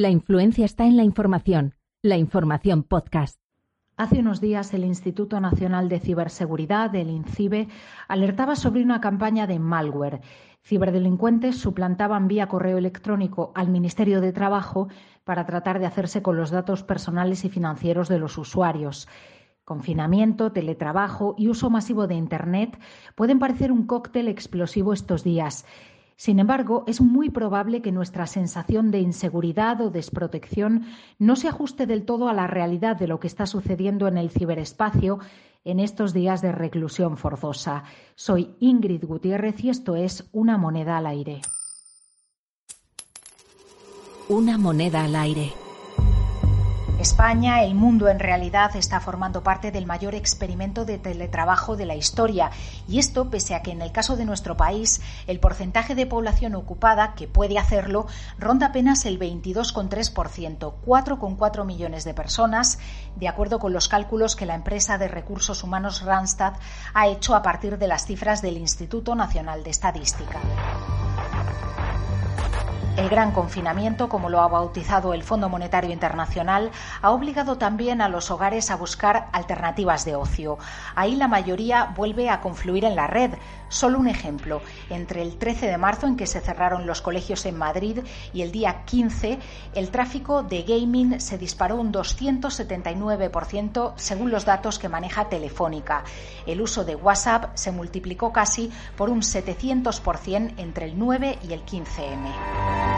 [0.00, 1.74] La influencia está en la información.
[2.00, 3.38] La información podcast.
[3.98, 7.68] Hace unos días el Instituto Nacional de Ciberseguridad, el INCIBE,
[8.08, 10.22] alertaba sobre una campaña de malware.
[10.64, 14.88] Ciberdelincuentes suplantaban vía correo electrónico al Ministerio de Trabajo
[15.24, 19.06] para tratar de hacerse con los datos personales y financieros de los usuarios.
[19.66, 22.80] Confinamiento, teletrabajo y uso masivo de Internet
[23.16, 25.66] pueden parecer un cóctel explosivo estos días.
[26.20, 30.84] Sin embargo, es muy probable que nuestra sensación de inseguridad o desprotección
[31.18, 34.28] no se ajuste del todo a la realidad de lo que está sucediendo en el
[34.28, 35.20] ciberespacio
[35.64, 37.84] en estos días de reclusión forzosa.
[38.16, 41.40] Soy Ingrid Gutiérrez y esto es Una moneda al aire.
[44.28, 45.54] Una moneda al aire.
[47.00, 51.94] España, el mundo en realidad está formando parte del mayor experimento de teletrabajo de la
[51.94, 52.50] historia
[52.86, 56.54] y esto pese a que en el caso de nuestro país el porcentaje de población
[56.54, 58.06] ocupada que puede hacerlo
[58.38, 62.78] ronda apenas el 22,3%, 4,4 millones de personas,
[63.16, 66.52] de acuerdo con los cálculos que la empresa de recursos humanos Randstad
[66.92, 70.38] ha hecho a partir de las cifras del Instituto Nacional de Estadística.
[73.00, 76.70] El gran confinamiento, como lo ha bautizado el Fondo Monetario Internacional,
[77.00, 80.58] ha obligado también a los hogares a buscar alternativas de ocio.
[80.94, 83.30] Ahí la mayoría vuelve a confluir en la red.
[83.70, 87.56] Solo un ejemplo, entre el 13 de marzo en que se cerraron los colegios en
[87.56, 88.00] Madrid
[88.34, 89.38] y el día 15,
[89.74, 96.04] el tráfico de gaming se disparó un 279% según los datos que maneja Telefónica.
[96.46, 101.64] El uso de WhatsApp se multiplicó casi por un 700% entre el 9 y el
[101.64, 102.89] 15M.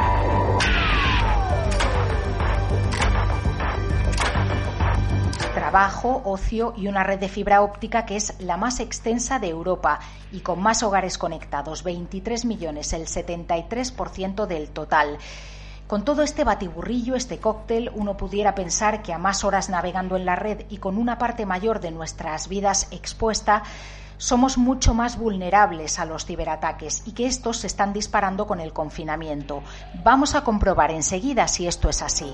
[5.72, 10.00] Trabajo, ocio y una red de fibra óptica que es la más extensa de Europa
[10.30, 15.16] y con más hogares conectados, 23 millones, el 73% del total.
[15.86, 20.26] Con todo este batiburrillo, este cóctel, uno pudiera pensar que a más horas navegando en
[20.26, 23.62] la red y con una parte mayor de nuestras vidas expuesta,
[24.18, 28.74] somos mucho más vulnerables a los ciberataques y que estos se están disparando con el
[28.74, 29.62] confinamiento.
[30.04, 32.30] Vamos a comprobar enseguida si esto es así.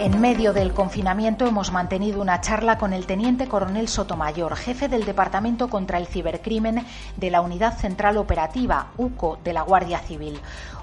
[0.00, 5.04] En medio del confinamiento hemos mantenido una charla con el teniente coronel Sotomayor, jefe del
[5.04, 6.86] Departamento contra el Cibercrimen
[7.16, 10.40] de la Unidad Central Operativa, UCO, de la Guardia Civil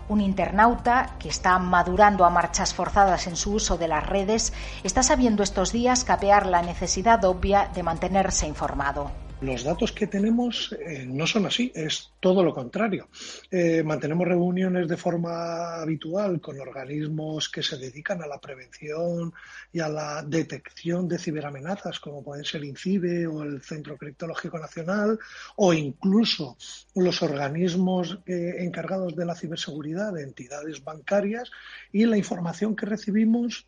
[0.08, 5.02] un internauta que está madurando a marchas forzadas en su uso de las redes, está
[5.02, 9.25] sabiendo estos días capear la necesidad obvia de mantenerse informado.
[9.42, 13.10] Los datos que tenemos eh, no son así, es todo lo contrario.
[13.52, 19.34] Eh, mantenemos reuniones de forma habitual con organismos que se dedican a la prevención
[19.74, 25.20] y a la detección de ciberamenazas, como pueden ser INCIBE o el Centro Criptológico Nacional,
[25.58, 26.56] o incluso
[26.96, 31.52] los organismos eh, encargados de la ciberseguridad de entidades bancarias,
[31.92, 33.68] y la información que recibimos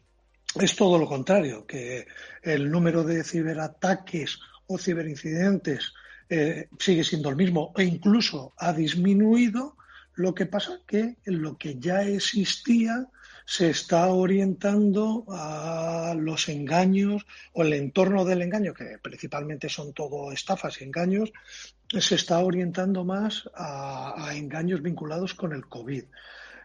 [0.56, 2.08] es todo lo contrario, que
[2.42, 5.94] el número de ciberataques o ciberincidentes
[6.30, 9.78] eh, sigue siendo el mismo e incluso ha disminuido,
[10.16, 13.08] lo que pasa que lo que ya existía
[13.46, 20.34] se está orientando a los engaños o el entorno del engaño, que principalmente son todo
[20.34, 21.32] estafas y engaños,
[21.88, 26.04] se está orientando más a engaños vinculados con el COVID.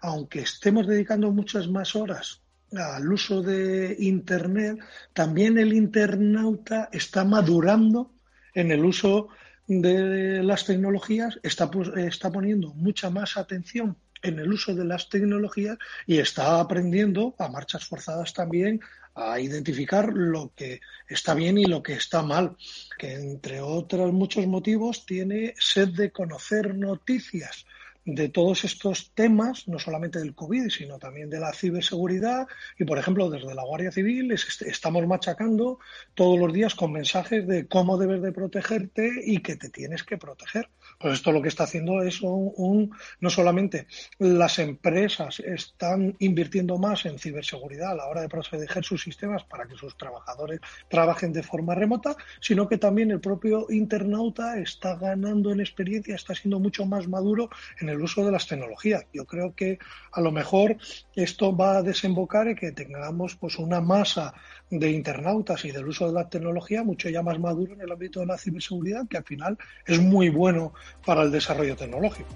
[0.00, 2.41] Aunque estemos dedicando muchas más horas
[2.76, 4.78] al uso de Internet,
[5.12, 8.12] también el internauta está madurando
[8.54, 9.28] en el uso
[9.66, 15.78] de las tecnologías, está, está poniendo mucha más atención en el uso de las tecnologías
[16.06, 18.80] y está aprendiendo a marchas forzadas también
[19.14, 22.56] a identificar lo que está bien y lo que está mal,
[22.98, 27.66] que entre otros muchos motivos tiene sed de conocer noticias
[28.04, 32.46] de todos estos temas, no solamente del COVID, sino también de la ciberseguridad.
[32.78, 35.78] Y, por ejemplo, desde la Guardia Civil estamos machacando
[36.14, 40.18] todos los días con mensajes de cómo debes de protegerte y que te tienes que
[40.18, 40.68] proteger.
[40.98, 42.90] Pues esto lo que está haciendo es un,
[43.20, 43.86] no solamente
[44.18, 49.66] las empresas están invirtiendo más en ciberseguridad a la hora de proteger sus sistemas para
[49.66, 55.52] que sus trabajadores trabajen de forma remota, sino que también el propio internauta está ganando
[55.52, 57.48] en experiencia, está siendo mucho más maduro
[57.80, 59.06] en el uso de las tecnologías.
[59.12, 59.78] Yo creo que
[60.12, 60.76] a lo mejor
[61.14, 64.34] esto va a desembocar en que tengamos pues una masa
[64.70, 68.20] de internautas y del uso de la tecnología mucho ya más maduro en el ámbito
[68.20, 70.72] de la ciberseguridad, que al final es muy bueno
[71.04, 72.30] para el desarrollo tecnológico.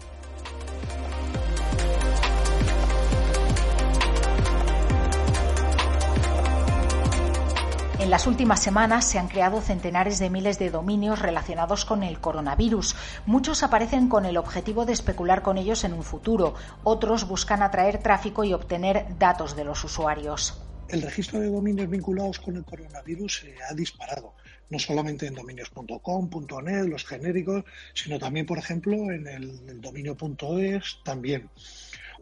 [8.06, 12.20] En las últimas semanas se han creado centenares de miles de dominios relacionados con el
[12.20, 12.94] coronavirus.
[13.26, 16.54] Muchos aparecen con el objetivo de especular con ellos en un futuro.
[16.84, 20.54] Otros buscan atraer tráfico y obtener datos de los usuarios
[20.88, 24.34] el registro de dominios vinculados con el coronavirus se ha disparado,
[24.70, 26.30] no solamente en dominios.com,
[26.62, 27.64] .net, los genéricos,
[27.94, 31.50] sino también, por ejemplo, en el, dominio.es también.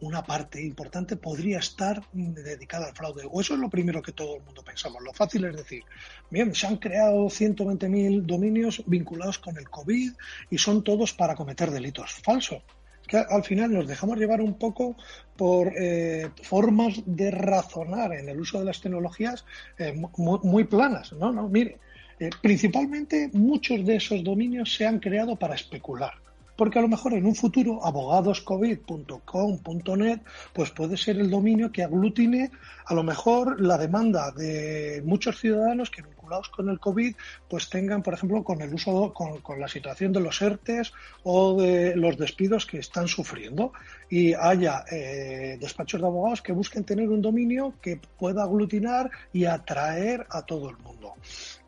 [0.01, 3.27] Una parte importante podría estar dedicada al fraude.
[3.31, 5.01] O eso es lo primero que todo el mundo pensamos.
[5.03, 5.83] Lo fácil es decir,
[6.29, 10.11] bien, se han creado 120.000 dominios vinculados con el COVID
[10.49, 12.11] y son todos para cometer delitos.
[12.23, 12.61] Falso
[13.07, 14.95] que al final nos dejamos llevar un poco
[15.35, 19.45] por eh, formas de razonar en el uso de las tecnologías
[19.77, 21.13] eh, muy, planas.
[21.13, 21.77] No, no, mire,
[22.19, 26.13] eh, principalmente muchos de esos dominios se han creado para especular.
[26.55, 30.21] Porque a lo mejor en un futuro abogadoscovid.com.net
[30.53, 32.51] pues puede ser el dominio que aglutine
[32.85, 37.15] a lo mejor la demanda de muchos ciudadanos que vinculados con el COVID,
[37.47, 40.93] pues tengan, por ejemplo, con el uso, con, la situación de los ERTES
[41.23, 43.73] o de los despidos que están sufriendo
[44.09, 49.45] y haya eh, despachos de abogados que busquen tener un dominio que pueda aglutinar y
[49.45, 51.13] atraer a todo el mundo.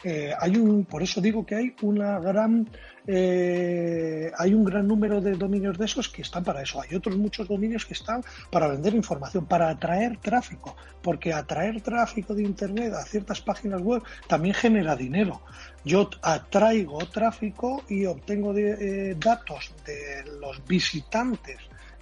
[0.04, 2.70] Eh, hay un, por eso digo que hay una gran
[3.10, 6.82] eh, hay un gran número de dominios de esos que están para eso.
[6.82, 12.36] Hay otros muchos dominios que están para vender información, para atraer tráfico, porque atraer tráfico
[12.36, 15.42] de Internet a ciertas páginas web también genera dinero.
[15.86, 21.58] Yo atraigo tráfico y obtengo eh, datos de los visitantes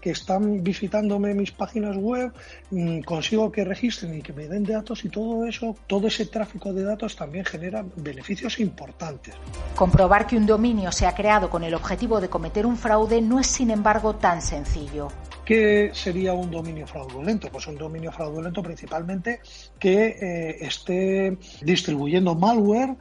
[0.06, 2.32] que están visitándome mis páginas web,
[2.70, 6.72] mm, consigo que registren y que me den datos y todo eso, todo ese tráfico
[6.74, 9.34] de datos también genera beneficios importantes.
[9.76, 13.40] Comprobar que un dominio se ha creado con el objetivo de cometer un fraude no
[13.40, 15.08] es, sin embargo, tan sencillo.
[15.44, 17.50] ¿Qué sería un dominio fraudulento?
[17.52, 19.40] Pues un dominio fraudulento principalmente
[19.80, 22.96] que eh, esté distribuyendo malware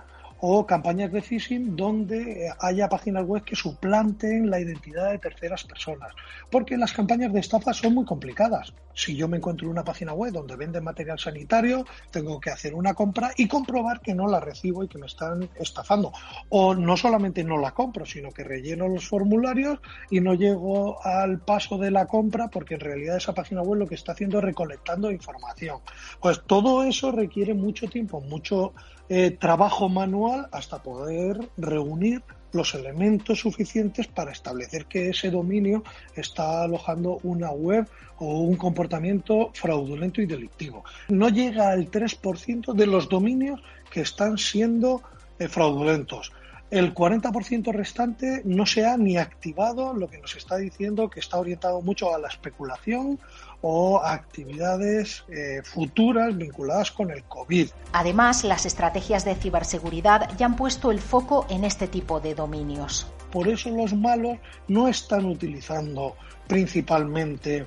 [0.46, 6.12] o campañas de phishing donde haya páginas web que suplanten la identidad de terceras personas.
[6.50, 8.75] Porque las campañas de estafa son muy complicadas.
[8.93, 12.75] Si yo me encuentro en una página web donde venden material sanitario, tengo que hacer
[12.75, 16.12] una compra y comprobar que no la recibo y que me están estafando.
[16.50, 19.79] O no solamente no la compro, sino que relleno los formularios
[20.11, 23.87] y no llego al paso de la compra porque en realidad esa página web lo
[23.87, 25.81] que está haciendo es recolectando información.
[26.20, 28.75] Pues todo eso requiere mucho tiempo, mucho
[29.08, 32.22] eh, trabajo manual hasta poder reunir
[32.52, 35.82] los elementos suficientes para establecer que ese dominio
[36.14, 37.86] está alojando una web
[38.18, 40.84] o un comportamiento fraudulento y delictivo.
[41.08, 43.60] No llega al 3% de los dominios
[43.90, 45.02] que están siendo
[45.38, 46.32] eh, fraudulentos.
[46.70, 51.38] El 40% restante no se ha ni activado, lo que nos está diciendo que está
[51.38, 53.20] orientado mucho a la especulación
[53.61, 57.69] o actividades eh, futuras vinculadas con el COVID.
[57.93, 63.06] Además, las estrategias de ciberseguridad ya han puesto el foco en este tipo de dominios.
[63.31, 64.38] Por eso los malos
[64.69, 66.16] no están utilizando
[66.46, 67.66] principalmente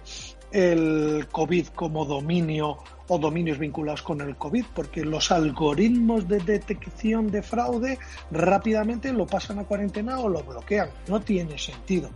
[0.51, 2.77] el COVID como dominio
[3.07, 7.99] o dominios vinculados con el COVID, porque los algoritmos de detección de fraude
[8.31, 10.89] rápidamente lo pasan a cuarentena o lo bloquean.
[11.07, 12.09] No tiene sentido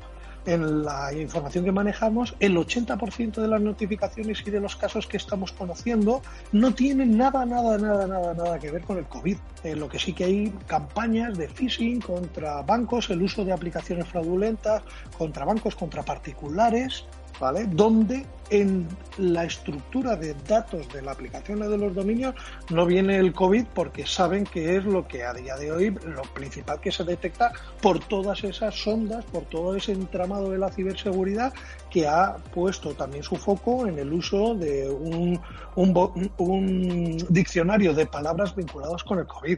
[0.45, 5.17] en la información que manejamos, el 80% de las notificaciones y de los casos que
[5.17, 6.21] estamos conociendo
[6.51, 9.38] no tienen nada, nada, nada, nada, nada que ver con el COVID.
[9.63, 14.07] Eh, lo que sí que hay campañas de phishing contra bancos, el uso de aplicaciones
[14.07, 14.81] fraudulentas
[15.17, 17.05] contra bancos, contra particulares,
[17.41, 17.65] ¿vale?
[17.65, 22.36] Donde en la estructura de datos de la aplicación de los dominios
[22.69, 26.21] no viene el COVID porque saben que es lo que a día de hoy lo
[26.33, 31.51] principal que se detecta por todas esas sondas, por todo ese entramado de la ciberseguridad
[31.89, 35.39] que ha puesto también su foco en el uso de un,
[35.75, 39.57] un, un diccionario de palabras vinculados con el COVID.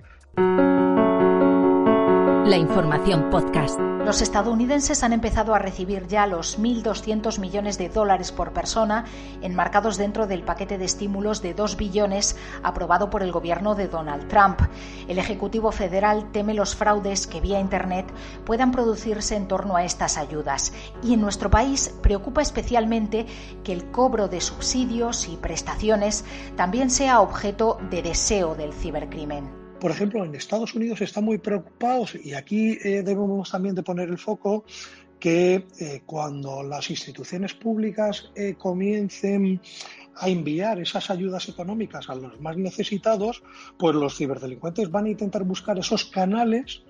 [2.53, 3.79] La información podcast.
[3.79, 9.05] Los estadounidenses han empezado a recibir ya los 1.200 millones de dólares por persona
[9.41, 14.27] enmarcados dentro del paquete de estímulos de 2 billones aprobado por el gobierno de Donald
[14.27, 14.62] Trump.
[15.07, 18.05] El Ejecutivo Federal teme los fraudes que vía Internet
[18.45, 20.74] puedan producirse en torno a estas ayudas.
[21.01, 23.25] Y en nuestro país preocupa especialmente
[23.63, 26.24] que el cobro de subsidios y prestaciones
[26.55, 32.16] también sea objeto de deseo del cibercrimen por ejemplo, en Estados Unidos están muy preocupados
[32.16, 34.63] y aquí eh, debemos también de poner el foco
[35.20, 39.60] que eh, cuando las instituciones públicas eh, comiencen
[40.16, 43.44] a enviar esas ayudas económicas a los más necesitados,
[43.78, 46.84] pues los ciberdelincuentes van a intentar buscar esos canales,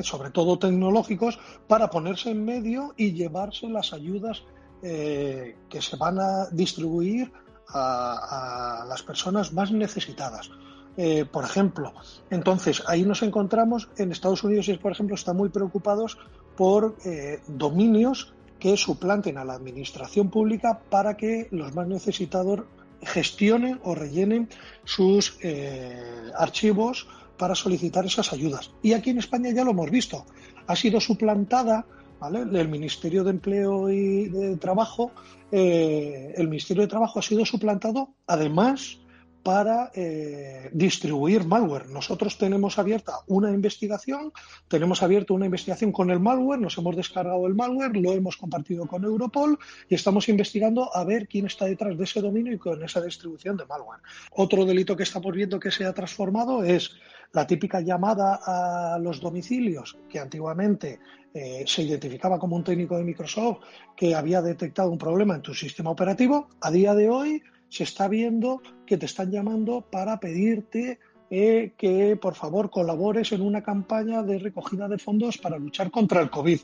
[0.00, 4.42] sobre todo tecnológicos, para ponerse en medio y llevarse las ayudas
[4.80, 7.30] que se van a distribuir
[7.68, 10.50] a las personas más necesitadas.
[10.96, 11.94] Eh, por ejemplo.
[12.28, 16.18] Entonces, ahí nos encontramos, en Estados Unidos, por ejemplo, están muy preocupados
[16.54, 22.60] por eh, dominios que suplanten a la administración pública para que los más necesitados
[23.00, 24.50] gestionen o rellenen
[24.84, 27.08] sus eh, archivos
[27.38, 28.70] para solicitar esas ayudas.
[28.82, 30.26] Y aquí en España ya lo hemos visto.
[30.66, 31.86] Ha sido suplantada
[32.20, 32.40] ¿vale?
[32.40, 35.10] el Ministerio de Empleo y de Trabajo.
[35.50, 39.01] el Ministerio de Trabajo ha sido suplantado, además,
[39.42, 41.88] para eh, distribuir malware.
[41.88, 44.32] Nosotros tenemos abierta una investigación,
[44.68, 48.86] tenemos abierta una investigación con el malware, nos hemos descargado el malware, lo hemos compartido
[48.86, 49.58] con Europol
[49.88, 53.56] y estamos investigando a ver quién está detrás de ese dominio y con esa distribución
[53.56, 54.00] de malware.
[54.32, 56.92] Otro delito que estamos viendo que se ha transformado es
[57.32, 61.00] la típica llamada a los domicilios, que antiguamente
[61.34, 63.60] eh, se identificaba como un técnico de Microsoft
[63.96, 66.48] que había detectado un problema en tu sistema operativo.
[66.60, 71.00] A día de hoy se está viendo que te están llamando para pedirte
[71.30, 76.20] eh, que por favor colabores en una campaña de recogida de fondos para luchar contra
[76.20, 76.60] el COVID.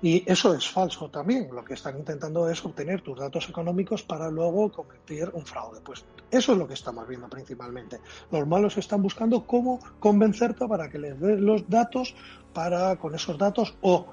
[0.00, 1.48] Y eso es falso también.
[1.52, 5.80] Lo que están intentando es obtener tus datos económicos para luego cometer un fraude.
[5.80, 7.98] Pues eso es lo que estamos viendo principalmente.
[8.30, 12.14] Los malos están buscando cómo convencerte para que les des los datos
[12.52, 14.06] para con esos datos o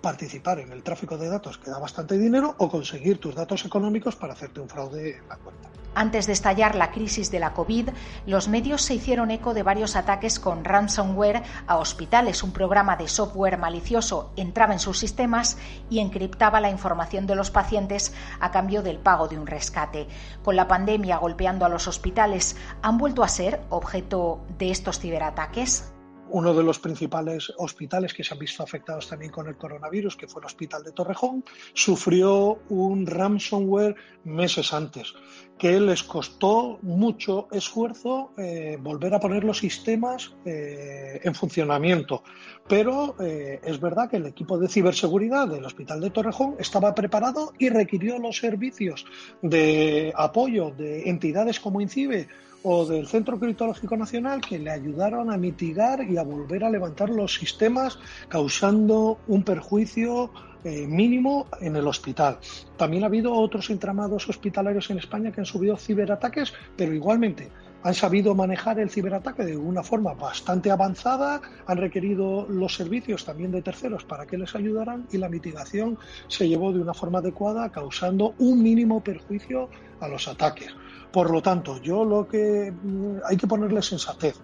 [0.00, 4.16] participar en el tráfico de datos que da bastante dinero o conseguir tus datos económicos
[4.16, 5.68] para hacerte un fraude en la cuenta.
[5.94, 7.88] Antes de estallar la crisis de la COVID,
[8.26, 12.44] los medios se hicieron eco de varios ataques con ransomware a hospitales.
[12.44, 15.58] Un programa de software malicioso entraba en sus sistemas
[15.90, 20.06] y encriptaba la información de los pacientes a cambio del pago de un rescate.
[20.44, 25.92] Con la pandemia golpeando a los hospitales, ¿han vuelto a ser objeto de estos ciberataques?
[26.30, 30.28] Uno de los principales hospitales que se han visto afectados también con el coronavirus, que
[30.28, 35.14] fue el Hospital de Torrejón, sufrió un ransomware meses antes,
[35.58, 42.22] que les costó mucho esfuerzo eh, volver a poner los sistemas eh, en funcionamiento.
[42.68, 47.52] Pero eh, es verdad que el equipo de ciberseguridad del Hospital de Torrejón estaba preparado
[47.58, 49.06] y requirió los servicios
[49.42, 52.28] de apoyo de entidades como INCIBE
[52.62, 57.10] o del Centro Criptológico Nacional que le ayudaron a mitigar y a volver a levantar
[57.10, 57.98] los sistemas
[58.28, 60.30] causando un perjuicio
[60.64, 62.38] eh, mínimo en el hospital.
[62.76, 67.48] También ha habido otros entramados hospitalarios en España que han subido ciberataques, pero igualmente
[67.82, 73.52] han sabido manejar el ciberataque de una forma bastante avanzada, han requerido los servicios también
[73.52, 77.70] de terceros para que les ayudaran y la mitigación se llevó de una forma adecuada,
[77.70, 79.68] causando un mínimo perjuicio
[80.00, 80.74] a los ataques.
[81.12, 84.36] Por lo tanto, yo lo que mm, hay que ponerle sensatez.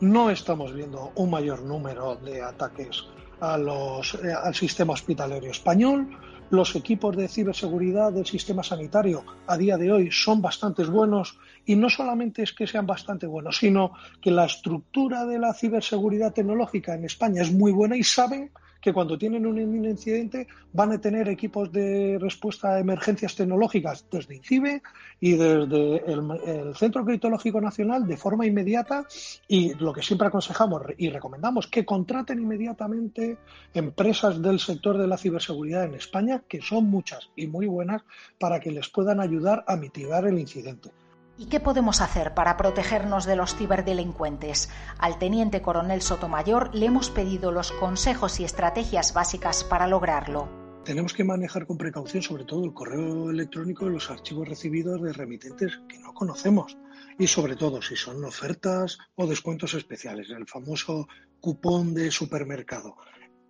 [0.00, 3.04] No estamos viendo un mayor número de ataques
[3.40, 6.08] eh, al sistema hospitalario español.
[6.52, 11.76] Los equipos de ciberseguridad del sistema sanitario a día de hoy son bastante buenos y
[11.76, 16.92] no solamente es que sean bastante buenos, sino que la estructura de la ciberseguridad tecnológica
[16.92, 18.50] en España es muy buena y saben
[18.82, 24.34] que cuando tienen un incidente van a tener equipos de respuesta a emergencias tecnológicas desde
[24.34, 24.82] INCIBE
[25.20, 29.06] y desde el, Centro Critológico Nacional de forma inmediata
[29.46, 33.38] y lo que siempre aconsejamos y recomendamos que contraten inmediatamente
[33.72, 38.02] empresas del sector de la ciberseguridad en España, que son muchas y muy buenas,
[38.40, 40.90] para que les puedan ayudar a mitigar el incidente.
[41.38, 44.68] ¿Y qué podemos hacer para protegernos de los ciberdelincuentes?
[44.98, 50.48] Al teniente coronel Sotomayor le hemos pedido los consejos y estrategias básicas para lograrlo.
[50.84, 55.12] Tenemos que manejar con precaución sobre todo el correo electrónico y los archivos recibidos de
[55.12, 56.76] remitentes que no conocemos
[57.18, 61.06] y sobre todo si son ofertas o descuentos especiales, el famoso
[61.40, 62.96] cupón de supermercado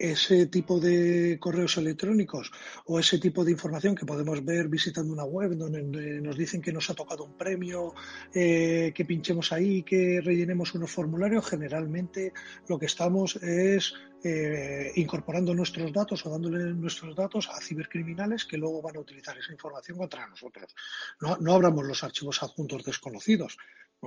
[0.03, 2.51] ese tipo de correos electrónicos
[2.87, 6.73] o ese tipo de información que podemos ver visitando una web donde nos dicen que
[6.73, 7.95] nos ha tocado un premio,
[8.35, 12.33] eh, que pinchemos ahí, que rellenemos unos formularios, generalmente
[12.69, 13.95] lo que estamos es
[14.25, 19.39] eh, incorporando nuestros datos o dándole nuestros datos a cibercriminales que luego van a utilizar
[19.39, 20.75] esa información contra nosotros.
[21.21, 23.57] No, no abramos los archivos adjuntos desconocidos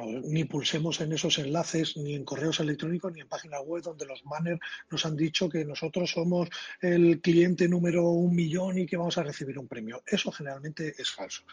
[0.04, 4.26] ni pulsemos en esos enlaces, ni en correos electrónicos, ni en páginas web donde los
[4.26, 4.60] manners
[4.92, 6.50] nos han dicho que nosotros somos
[6.82, 10.04] el cliente número un millón y que vamos a recibir un premio.
[10.06, 11.44] Eso generalmente es falso.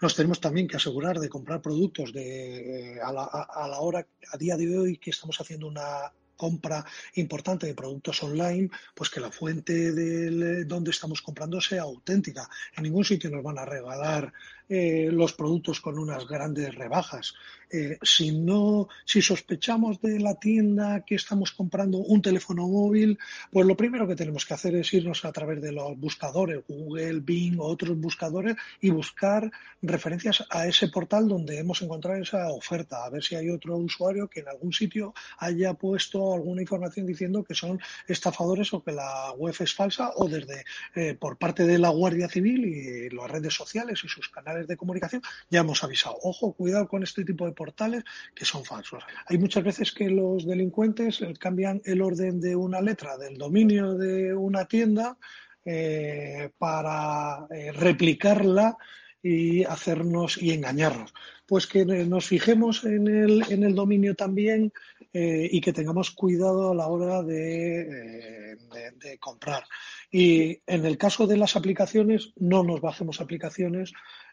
[0.00, 4.06] Nos tenemos también que asegurar de comprar productos de, eh, a, la, a la hora,
[4.32, 6.84] a día de hoy, que estamos haciendo una compra
[7.14, 12.48] importante de productos online, pues que la fuente de donde estamos comprando sea auténtica.
[12.76, 14.32] En ningún sitio nos van a regalar
[14.68, 17.34] eh, los productos con unas grandes rebajas.
[17.70, 23.18] Eh, si no, si sospechamos de la tienda que estamos comprando un teléfono móvil,
[23.50, 27.20] pues lo primero que tenemos que hacer es irnos a través de los buscadores, Google,
[27.20, 29.50] Bing o otros buscadores y buscar
[29.82, 34.28] referencias a ese portal donde hemos encontrado esa oferta, a ver si hay otro usuario
[34.28, 39.32] que en algún sitio haya puesto alguna información diciendo que son estafadores o que la
[39.32, 43.54] web es falsa o desde eh, por parte de la Guardia Civil y las redes
[43.54, 47.52] sociales y sus canales de comunicación ya hemos avisado, ojo, cuidado con este tipo de
[47.52, 49.04] portales que son falsos.
[49.26, 53.94] Hay muchas veces que los delincuentes eh, cambian el orden de una letra del dominio
[53.94, 55.16] de una tienda
[55.64, 58.76] eh, para replicarla
[59.26, 61.12] y hacernos y engañarnos.
[61.46, 64.72] Pues que nos fijemos en el, en el dominio también
[65.12, 68.56] eh, y que tengamos cuidado a la hora de, eh,
[68.96, 69.64] de, comprar.
[70.10, 73.92] Y en el caso de las aplicaciones, no nos bajemos aplicaciones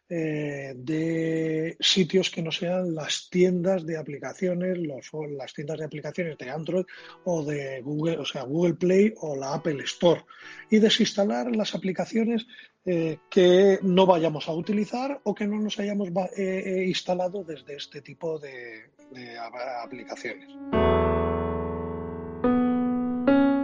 [0.09, 6.49] eh, de sitios que no sean las tiendas de aplicaciones, las tiendas de aplicaciones de
[6.49, 6.85] Android
[7.23, 10.21] o de Google, o sea, Google Play o la Apple Store.
[10.69, 12.45] Y desinstalar las aplicaciones
[12.85, 18.01] eh, que no vayamos a utilizar o que no nos hayamos eh, instalado desde este
[18.01, 20.49] tipo de, de aplicaciones.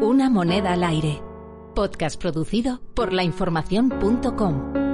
[0.02, 1.22] Una moneda al aire.
[1.76, 4.89] Podcast producido por lainformación.com.